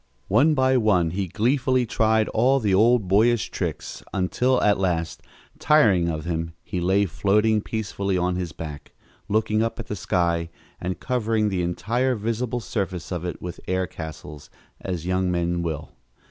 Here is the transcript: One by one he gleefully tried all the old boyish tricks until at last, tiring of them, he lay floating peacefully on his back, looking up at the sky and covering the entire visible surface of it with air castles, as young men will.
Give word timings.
One 0.29 0.55
by 0.55 0.77
one 0.77 1.11
he 1.11 1.27
gleefully 1.27 1.85
tried 1.85 2.27
all 2.29 2.59
the 2.59 2.73
old 2.73 3.07
boyish 3.07 3.51
tricks 3.51 4.01
until 4.11 4.59
at 4.63 4.79
last, 4.79 5.21
tiring 5.59 6.09
of 6.09 6.23
them, 6.23 6.55
he 6.63 6.81
lay 6.81 7.05
floating 7.05 7.61
peacefully 7.61 8.17
on 8.17 8.35
his 8.35 8.51
back, 8.51 8.93
looking 9.29 9.61
up 9.61 9.79
at 9.79 9.85
the 9.85 9.95
sky 9.95 10.49
and 10.79 10.99
covering 10.99 11.49
the 11.49 11.61
entire 11.61 12.15
visible 12.15 12.61
surface 12.61 13.11
of 13.11 13.25
it 13.25 13.43
with 13.43 13.59
air 13.67 13.85
castles, 13.85 14.49
as 14.79 15.05
young 15.05 15.29
men 15.29 15.61
will. 15.61 15.91